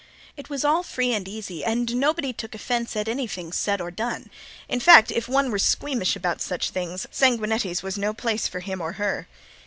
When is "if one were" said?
5.11-5.59